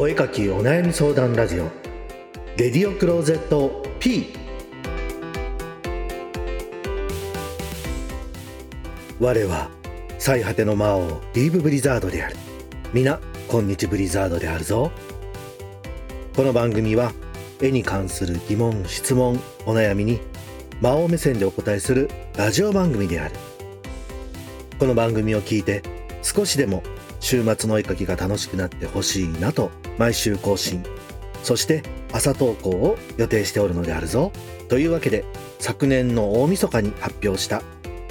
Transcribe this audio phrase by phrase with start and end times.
[0.00, 1.64] お絵かきお悩み相談ラジオ。
[2.56, 4.32] レディオクローゼット P
[9.18, 9.68] 我は
[10.20, 12.36] 最果ての魔王ディーブ・ブリザードである。
[12.94, 13.18] 皆
[13.50, 14.92] 今日ブリザードであるぞ。
[16.36, 17.10] この番組は
[17.60, 20.20] 絵に関する疑問質問お悩みに
[20.80, 23.34] 魔王目線でお答えするラジオ番組である。
[24.78, 25.82] この番組を聞いて
[26.22, 26.84] 少しでも
[27.18, 30.82] 週末の絵描きが楽しくなってほしいなと毎週更新。
[31.42, 34.32] そして朝投稿を予定しておるのであるぞ。
[34.68, 35.24] というわけで
[35.58, 37.62] 昨年の大晦日に発表した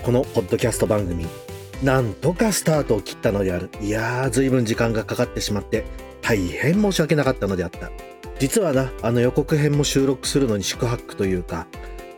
[0.04, 1.26] このポッドキャスト番組
[1.84, 3.70] なんとかスタートを切ったのである。
[3.82, 5.86] いやー随分時間がかかってしまって
[6.22, 7.92] 大変申し訳なかったのであった。
[8.40, 11.68] 実はなあの予告編も収録するのに宿泊というか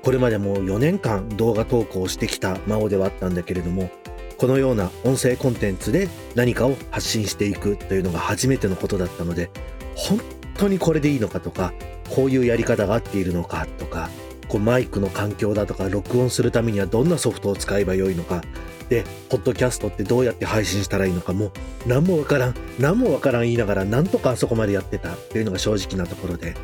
[0.04, 3.90] これまでも4年間動画投稿してきた魔王ではあったんだけれども
[4.39, 9.52] このような音声コンテンツで何かを発信していくというのが初めてのことだったので
[9.95, 10.19] 本
[10.58, 11.73] 当にこれでいいのかとか
[12.09, 14.09] こういうやり方が合っているのかとか
[14.47, 18.41] こうマイクの環境だとか録音するためにはどんなソフトを使えばよいのか。
[18.89, 21.52] でポッドキャストってどうやって配信したらいいのかもう
[21.86, 26.55] 何もわからん何もわからん言いながらなんとかあそこまでやってたっていうのが正直なところで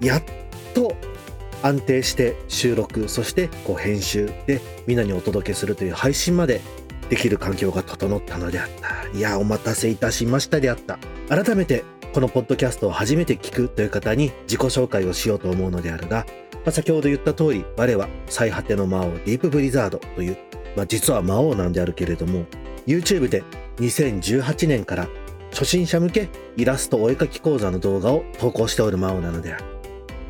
[0.00, 0.22] やっ
[0.72, 0.96] と
[1.66, 6.60] 安定して収録そしてこう編集でみんなにお届けするという配信まで
[7.08, 9.16] できる環境が整ったのであった。
[9.16, 10.98] いやお待たせいたしましたであった。
[11.28, 20.38] 改めてこのポッドキャストを初めて聞くという方に自己紹介をしようと思うのであるが、まあ、先ほど言った通り我は最果ての魔王ディープブリザードという、
[20.76, 22.46] まあ、実は魔王なんであるけれども
[22.86, 23.44] YouTube で
[23.76, 25.08] 2018年から
[25.50, 29.75] 初心者向けイラストお絵描き講座の動画を投稿しておる魔王なのである。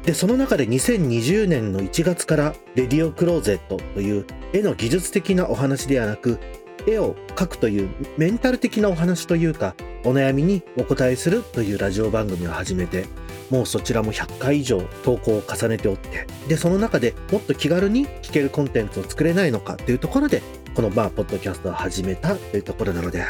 [0.07, 6.39] でその中で2020年の1月からレディオクローゼットという絵の技術的なお話ではなく
[6.87, 13.06] 絵を描くというメンタル的なお話というかお悩みにお答えするというラジオ番組を始めて
[13.50, 20.41] もうそちらも100回以上投稿を重ねておってでその中でもっと気軽に聞けるコンテンツを作れないのかというところで
[20.77, 23.25] このまあポッドキャストを始めたというところなので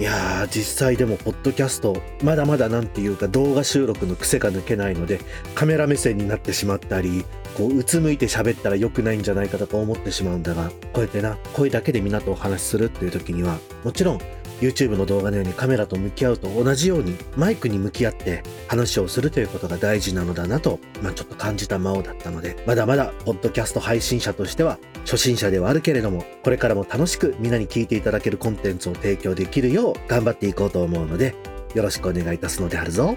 [0.00, 5.20] いやー実際でもポッドキャストまだまだ何て言うか動画収録の癖が抜けないので
[5.54, 7.24] カメラ目線になってしまったり
[7.56, 14.20] こううつむいて喋ったら良くないんじゃないかとか思ってしまうんだがこうやってな声だけで皆とお話しするっていう時にはもちろん
[14.62, 31.34] YouTube の動画のようにカメラと向き合うと同じようにマイクに向き合って話をするということが大事なのだなと、まあ、ちょっと感じた魔王だったのでまだまだポッドキャスト配信者としては初心者ではあるけれどもこれからも楽しくみんなに聞いていただけるコンテンツを提供できるよう頑張っていこうと思うので
[31.74, 33.16] よろしくお願いいたすのであるぞ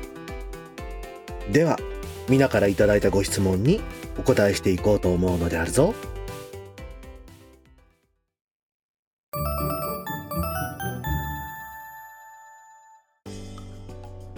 [1.51, 1.77] では
[2.27, 3.81] 皆からいただいたご質問に
[4.17, 5.93] お答えしていこうと思うのであるぞ。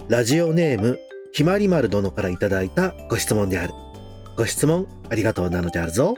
[0.08, 0.98] ラジオネーム
[1.32, 3.74] ひまりまる殿からいただいたご質問である。
[4.38, 6.14] ご質問ありがとうなのであるぞ。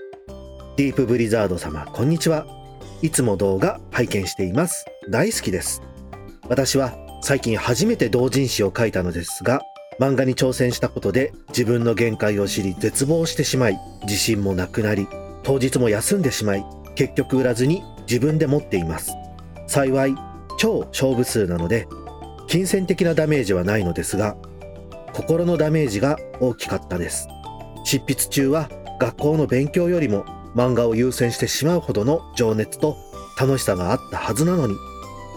[0.77, 2.47] ディープブリザード様、こんにちは。
[3.03, 4.87] いつも動画拝見しています。
[5.09, 5.83] 大好きです。
[6.49, 9.61] 私は最近初めて同人誌を書いたのですが、
[9.99, 15.09] 漫画に挑戦したことで自分の限界を知り絶望してしまい、自信もなくなり、
[15.43, 16.65] 当日も休んでしまい、
[16.95, 19.11] 結局売らずに自分で持っています。
[19.67, 20.15] 幸い、
[20.59, 21.89] 超勝負数なので
[22.51, 24.37] 金銭的なダメージはないのですが
[25.13, 27.29] 心のダメージが大きかったです。
[27.85, 28.69] 執筆中は
[28.99, 30.25] 学校の勉強よりも
[30.57, 32.97] 漫画を優先してしまうほどの情熱と
[33.39, 34.75] 楽しさがあったはずなのに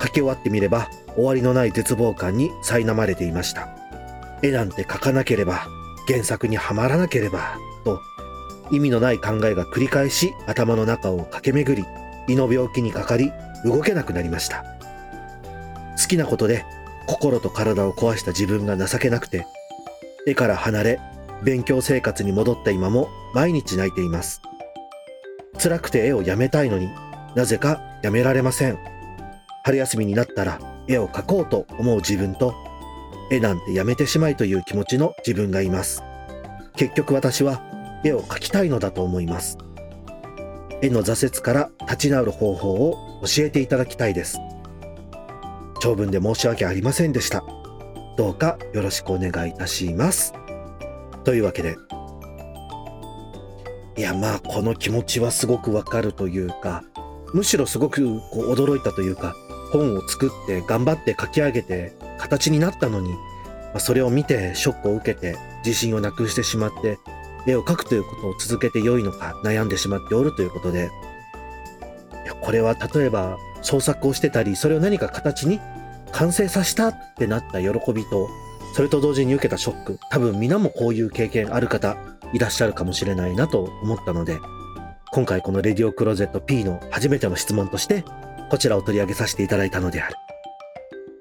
[0.02, 3.70] 書き終わってみれば終わりのない絶望感に苛まれていました。
[4.42, 5.68] 絵なんて描かなければ
[6.08, 8.02] 原作にはまらなければと
[8.72, 11.88] 意味のない考えが繰り返し頭の中を駆け巡り
[12.28, 13.32] 胃の病気にかかり
[13.66, 14.66] 動けなくなりました。
[16.02, 16.66] 好きなことで
[17.08, 19.46] 心と体を壊した自分が情けなくて、
[20.26, 21.00] 絵から離れ、
[21.44, 24.42] 勉強生活に戻った今も毎日泣いています。
[25.62, 26.90] 辛くて絵をやめたいのに
[27.36, 28.78] なぜかやめられません。
[29.64, 32.54] 春休みになったら絵を描こうと思う自分と、
[33.32, 36.04] 絵なんてやめてしまいという気持ちの自分がいます。
[36.76, 37.62] 結局私は
[38.04, 39.58] 絵を描きたいのだと思います。
[40.82, 44.38] 絵の挫折から立ち直る方法を教えていただきたいです。
[45.84, 47.44] 長文で申し訳ありませんでした。
[48.16, 50.34] どうかよろしくお願いいたします。
[51.26, 51.76] というわけで、
[53.98, 56.86] いやまあこの気持ちはすごくわかるというか、
[57.34, 58.02] むしろすごく
[58.32, 59.36] こう驚いたというか、
[59.74, 63.10] 本を作って頑張って書き上げて形になったのに、
[63.74, 65.36] ま、それを見てショックを受けて
[65.66, 66.98] 自信をなくしてしまって
[67.46, 70.92] 絵を描くということを続けて良いのか悩んでしまっておるということで
[72.24, 75.60] いやこれは例えば創作をしてたりそれを何か形に
[76.14, 78.30] 完成させたってなった喜びと
[78.74, 81.96] それと同時に受けたショック、多分皆もこういう経験ある方
[82.34, 84.40] いらっしゃるかもしれないなと思ったので、
[85.12, 88.04] 今回このレディオクローゼット P の初めての質問として、
[88.50, 90.16] こちらを取り上げさせていただいたのである。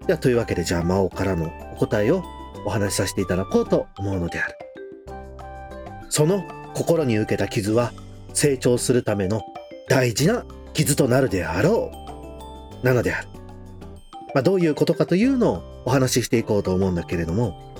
[0.06, 2.22] では、というわけでじゃあ魔王からのお答えを
[2.64, 4.56] お話しさせていただこうと思うのである。
[6.08, 6.42] その
[6.74, 7.92] 心に受けた傷は
[8.32, 9.42] 成長するための
[9.90, 11.90] 大事な傷となるであろ
[12.82, 12.86] う。
[12.86, 13.28] なのである。
[14.34, 17.72] まあ、どういうことかというのをお話ししていこうと思うんだけれども、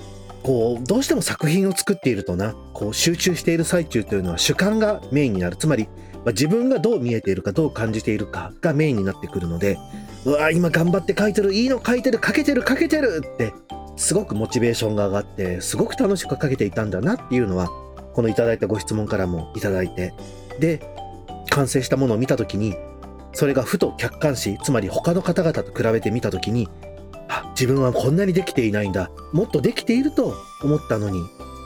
[0.43, 5.55] こう、どうしても作品を作っているとな、こう、集中している最中というのは主観がメインになる。
[5.55, 5.87] つまり、
[6.25, 9.77] まあ、自分がどう見えているか、どう感じているかがメインになってくるので、
[10.25, 13.53] うわ今頑張って書いてる、いいの書いてる、書けてる、書けてるって、
[13.95, 17.69] すごくモチベーションが上がって、すごく楽しく書けていたんだなっていうのは、
[18.13, 20.13] このいただいたご質問からもいただいて、
[20.59, 20.81] で、
[21.49, 22.75] 完成したものを見たときに、
[23.33, 26.69] それがふと客観視、つまり他の方々と比べてみたときに、
[27.27, 29.09] あ、自分はこんなにできていないんだ。
[29.31, 31.21] もっとできていると思ったのに、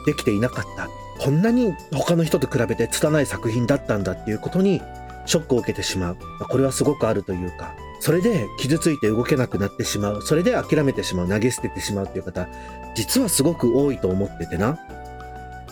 [0.05, 0.89] できていなかった。
[1.19, 4.81] こんなに他の人と比べて拙い作品だったんだっていうことに、
[5.25, 6.17] ショックを受けてしまう。
[6.49, 10.21] これはすごくあるというか、それで傷ついて動けなくなってしまう。
[10.21, 11.27] それで諦めてしまう。
[11.27, 12.47] 投げ捨ててしまうっていう方、
[12.95, 14.79] 実はすごく多いと思っててな。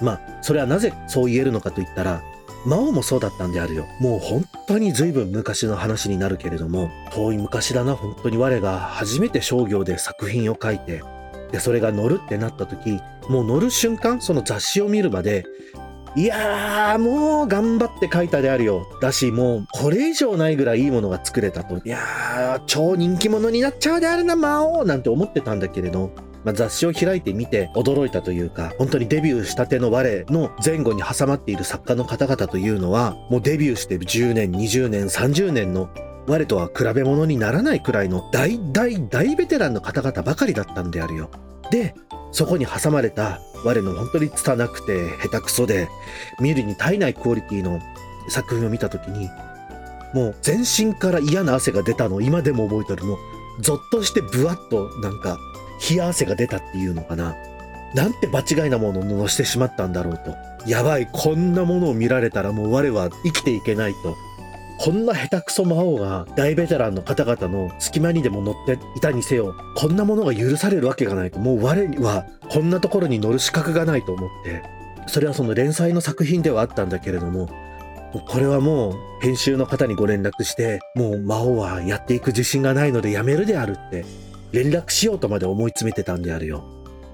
[0.01, 2.21] まあ、それはなぜそう言えるのかと言ったら、
[2.65, 3.85] 魔王もそうだったんであるよ。
[3.99, 11.03] もう本当に随分昔の話になるけれども、遠い昔だな、本当に我が初めて商業で作品を書いて、
[11.51, 15.45] で、それが乗るってなった時、もう乗る瞬間、その雑誌を見るまで、
[16.17, 18.87] いやー、もう頑張って書いたであるよ。
[19.01, 21.77] だし、もうこれ以上ないぐらいいいものが作れたと。
[21.77, 26.11] いやー、超人気者になっちゃうであるな、魔王なんて思ってたんだけれど、
[26.45, 35.89] まあ、雑誌を開いてみて驚いたというか、本当にデビューしたての我の前後に挟まっている作家の方々というのは、もうデビューして10年、20年、30年の
[36.27, 41.29] 我とは比べ物にならないくらいの大大大ベテランの方々ばかりだったんであるよ。
[41.71, 41.95] で、
[42.31, 45.87] そこに挟まれた我の本当に拙くて下手くそで
[46.39, 47.79] 見るに耐えないクオリティの
[48.29, 49.29] 作品を見た時に
[50.13, 53.17] もう全身から嫌な汗が出たのを今でも覚えてるの
[53.61, 55.37] ゾッとしてブワッとなんか
[55.89, 57.35] 冷や汗が出たっていうのかな。
[57.93, 60.35] なんて場違いなものを乗してしまったんだろうと。
[60.67, 64.15] やばい、こんなものを見られたらもう我は生きていけないと。
[64.77, 71.39] こんな下手くそ魔王が大ベテランの方々の隙間にでも乗っていたにせよ、こんなものが許されるわけがないと。
[71.39, 74.63] もう我はこんなところに乗る資格がないと思って。
[75.07, 77.47] それはその連載の作品ではあったんだけれども、
[78.27, 84.05] これはもう編集の方にご連絡して、もう魔王はやっていく自信がないのでやめるであるって
[84.51, 86.63] 連絡しようとまで思い詰めてたんであるよ。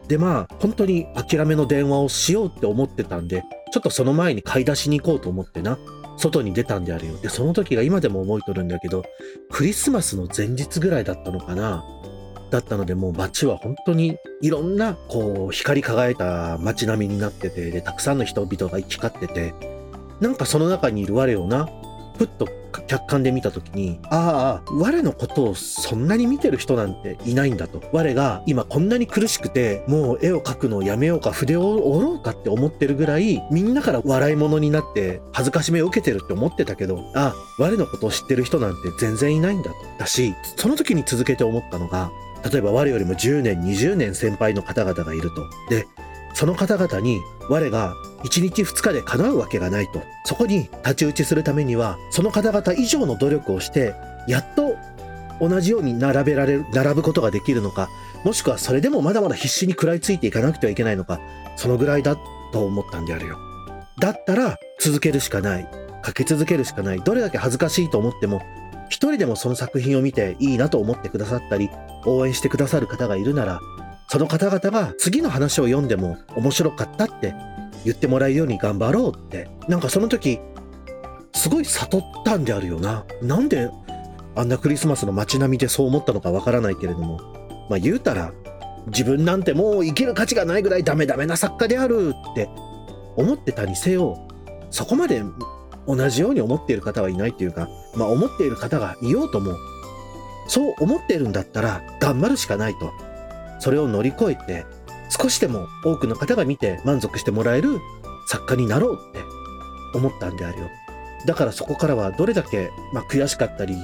[0.08, 5.78] でまあ本当に諦めの電話をしようって思ってたんでちょっとその前に買い出しに行こうと思ってな
[6.18, 7.18] 外に出たんであるよ。
[7.18, 9.04] でその時が今でも覚えとるんだけど
[9.50, 11.84] クリスマスの前日ぐらいだったのかな。
[12.52, 19.54] だったのでもう街は本当にいろんなこう光り輝いた街並みになっててでたくさんの人々が行き交ってて
[20.20, 21.70] なんかその中にいる我をな
[22.18, 22.48] ふっと
[22.88, 27.82] 客観で見た時に、ああ、我のことをそんなに見てる人なんていないんだと。
[27.92, 39.76] 我が今こんなに苦しくて、もう絵を描くのをやめようか、筆を折ろうかって思ってるぐらい、みんなから笑い物になって恥ずかしめを受けてるって思ってたけど、ああ、我のことを知ってる人なんて全然いないんだと。
[40.00, 42.12] だし、その時に続けて思ったのが、
[42.50, 45.44] 例えば我よりも10年、20年先輩の方々がいると。
[45.70, 45.88] で、
[46.34, 50.02] その方々に我が1日2日で叶うわけがないと。
[50.26, 53.94] そこに太刀打ちするためには、その方々以上の努力をして、
[54.28, 54.76] やっと
[55.40, 57.90] 同じように並べられる、並ぶことができるのか、
[58.24, 61.20] もしくはそれでもまだまだ必死に食らいついていかなくてはいけないのか、
[61.56, 62.16] そのぐらいだ
[62.54, 63.38] と思ったんであるよ。
[64.00, 65.68] だったら続けるしかない。
[66.06, 67.00] 書き続けるしかない。
[67.00, 68.42] どれだけ恥ずかしいと思っても、
[68.90, 71.70] 一人でもその作品を見ていいなと思ってくださったり、
[72.06, 73.60] 応援してくださる方がいるなら、
[74.12, 77.34] その方々が次の話を読んでも面白かったって
[77.86, 80.42] 言ってもらえるように頑張ろうってなんかその時
[81.34, 83.06] すごい悟ったんであるよな。
[83.22, 83.70] なんで
[84.36, 87.22] あんなクリスマスの街並みでそう思ったのかわからないけれども。
[87.70, 88.34] まあ言うたら
[88.88, 92.50] 自分なんてもう生きる価値がないぐらいダメダメな作家であるって
[93.16, 94.28] 思ってたにせよ
[94.72, 95.24] そこまで
[95.88, 99.56] 同じように思っている方はいないっていうかまあ思っている方がいようとも
[100.50, 102.92] そう思っているんだったら頑張るしかないと。
[103.62, 104.66] それを乗り越えて
[105.10, 107.80] 少しでも多くの方が見て満足してもらえる
[108.28, 109.20] 作家になろうって
[109.98, 110.70] 思ったんであるよ。
[111.26, 113.76] だからそこからはどれだけ、まあ、悔しかったり、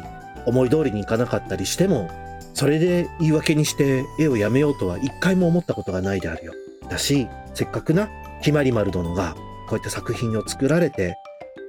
[0.45, 2.09] 思い通りにいかなかったりしても、
[2.53, 6.53] それで言い訳にして絵をやめようとは一回も思ったことがないであるよ。
[6.89, 8.09] だし、せっかくな、
[8.41, 9.35] ひまり丸殿が
[9.67, 11.15] こうやって作品を作られて、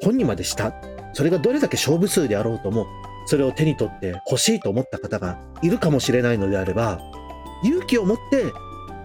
[0.03, 0.73] 本にまでした。
[1.13, 2.87] それがどれだけ勝負数であろうとも、
[3.27, 7.01] それを手に取って欲しいと思った方がいるかもしれないのであれば、
[7.63, 8.53] 勇気を持って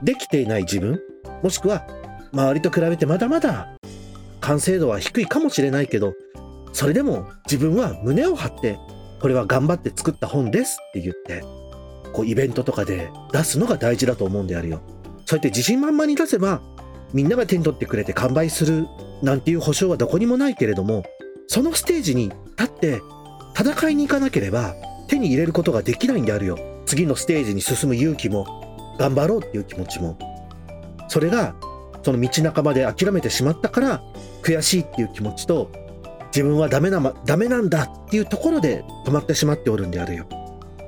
[0.04, 1.00] できていない自分
[1.42, 1.86] もしくは
[2.34, 3.76] 周りと比べてまだまだ
[4.42, 6.14] 完成度は低いかもしれないけど
[6.74, 8.78] それでも自分は胸を張って
[9.22, 11.44] これは頑張って作った本ですって言って
[12.12, 14.82] こうイベントとかで出すのが大事だと思うんであるよ。
[15.26, 16.62] そうやって自信満々に出せば
[17.14, 18.88] みんなが手に取ってくれて完売する
[19.22, 21.04] なんていう保証はどこにもないけれども
[21.48, 23.02] そのステージに立って
[23.58, 24.74] 戦いに行かなければ
[25.08, 26.58] 手に入れることができないんであるよ。
[26.86, 30.18] 次のステージに進む勇気も頑張ろうっていう気持ちも
[31.08, 31.56] それが
[32.04, 34.04] その道半ばで諦めてしまったから
[34.42, 35.72] 悔しいっていう気持ちと
[36.28, 40.26] 自分はダメな、ま、ダメなんだっていうところで止まってしまっておるんであるよ。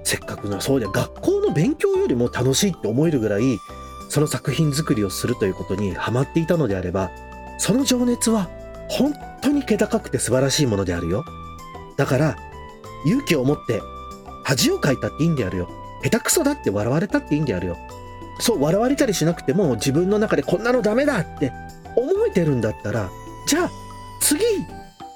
[0.04, 3.44] せっかくのそうで学校の勉強よりも楽しいって思えるぐらい
[4.10, 7.10] その作品作りをするということにハマっていたのであれば
[7.58, 8.50] その情熱は
[8.88, 11.26] 本当に気高くて素晴らしいものであるよ。
[11.98, 12.36] だから
[13.06, 13.82] 勇気を持って
[14.44, 15.70] 恥をかいたっていいんであるよ。
[16.06, 17.78] 下手くそだって笑われたっていいんであるよ。
[18.40, 21.52] そう笑われたりしなくても自分の中でこんなのダメだって
[21.96, 23.10] 思えてるんだったら
[23.48, 23.70] じゃあ
[24.20, 24.42] 次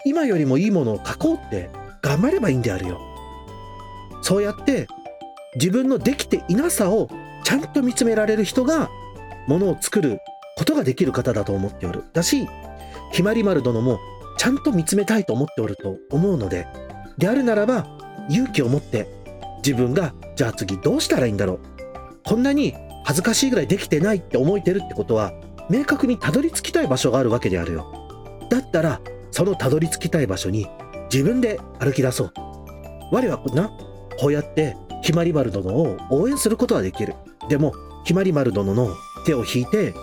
[0.05, 1.69] 今よりもいいものを書こうって
[2.01, 2.99] 頑張ればいいんであるよ。
[4.21, 4.87] そうやって
[5.55, 7.09] 自分のできていなさを
[7.43, 8.89] ちゃんと見つめられる人が
[9.47, 10.19] ものを作る
[10.57, 12.05] ことができる方だと思っておる。
[12.13, 12.47] だし
[13.11, 13.99] ひまり丸殿も
[14.37, 16.67] ちゃんと見つめたいと思っておると思うので
[17.17, 17.85] であるならば
[18.29, 19.18] 勇気を持って
[19.65, 21.59] 自分がじゃあ次どうしたらいいんだろう？
[22.25, 22.75] こんなに
[23.05, 25.33] 恥ずかしいぐらいできてないって思えてるってことは
[25.69, 27.93] 明確にたどり着きたい場所があるわけであるよ。
[28.49, 29.01] だったら
[29.31, 30.67] そのたどり着きたい場所に
[31.11, 32.33] 自分で歩き出そう。
[33.11, 33.69] 我はな
[34.19, 37.15] こうやってひまり丸殿を応援することはできる。
[37.47, 37.73] でも
[38.05, 38.89] ひまり丸殿の
[39.25, 39.93] 手を引いて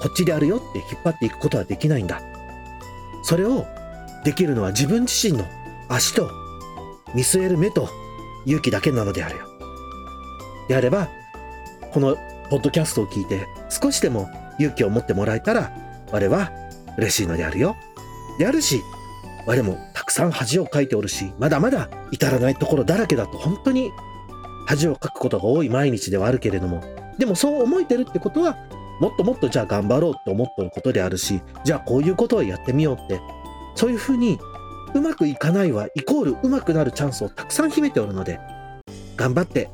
[0.00, 2.20] こっちであるよって引っ張っていくことはできないんだ。
[3.22, 3.66] それを
[4.24, 5.44] できるのは自分自身の
[5.88, 6.30] 足と
[7.14, 7.88] 見据える目と
[8.46, 9.46] 勇気だけなのであるよ。
[10.68, 11.08] であれば
[11.92, 12.16] この
[12.50, 15.72] ポッドキャストを聞いて少しでも勇気を持ってもらえたら
[16.12, 16.50] 我は
[16.96, 17.76] 嬉しいのであるよ。
[18.38, 18.82] であるし
[19.46, 23.92] 我もたくさん恥をかいておるしまだまだ至らないところだらけだと本当に
[24.66, 26.82] 恥をかくことが多い毎日ではあるけれども
[27.18, 28.56] でもそう思えてるってことは
[29.00, 33.20] もっともっとじゃあ頑張ろうって思ってることであるしじゃあこういうことをやってみようって
[33.74, 34.38] そういうふうに
[34.94, 38.38] うまくいかないはイコールうまくなるチャンスをたくさん秘めておるので
[39.16, 39.68] 頑張って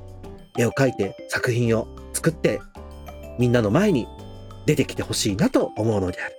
[0.58, 2.60] 絵を描いて作品を作って
[3.38, 4.06] みんなの前に
[4.66, 6.36] 出てきてほしいなと思うのである。